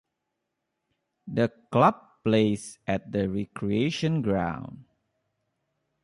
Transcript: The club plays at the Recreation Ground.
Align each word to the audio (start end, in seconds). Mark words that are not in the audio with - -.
The 1.27 1.49
club 1.71 1.95
plays 2.23 2.79
at 2.87 3.11
the 3.11 3.29
Recreation 3.29 4.23
Ground. 4.23 4.85